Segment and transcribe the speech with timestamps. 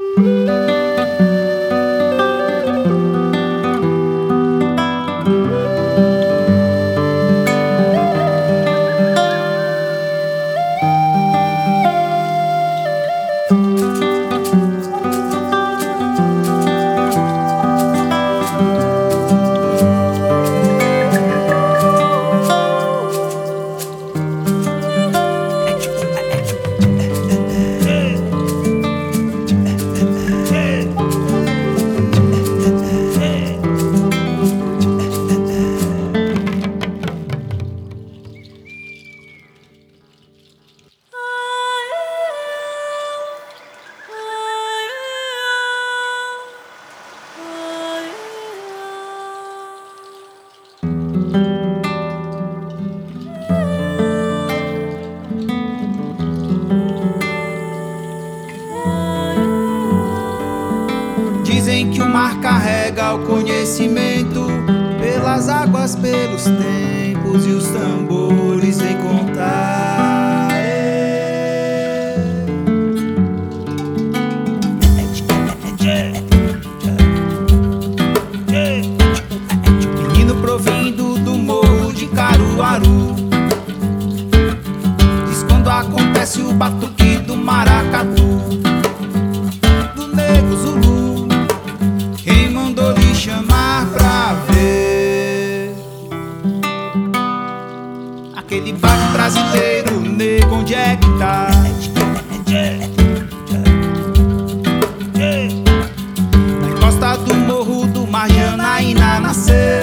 [0.00, 0.27] Mm-hmm.
[62.28, 64.46] Mar carrega o conhecimento
[65.00, 68.96] pelas águas, pelos tempos e os tambores em
[98.72, 101.48] Baque brasileiro, nego, onde é que tá?
[106.60, 109.78] Na encosta do morro do Mar Janaína nascer.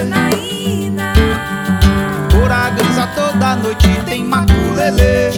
[2.32, 5.32] Poraganza toda noite tem maculelê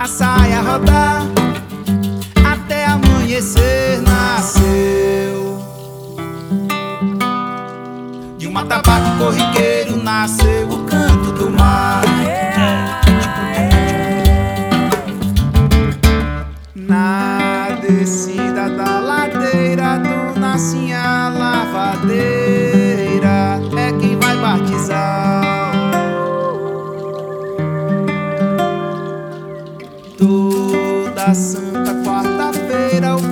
[0.00, 1.26] A saia rodar
[2.42, 5.62] Até amanhecer nasceu
[8.38, 12.07] De um matabaque corriqueiro nasceu o canto do mar
[20.68, 22.18] do Nascinha Lavadeira
[23.76, 25.72] É quem vai batizar.
[30.18, 33.22] Toda santa quarta-feira o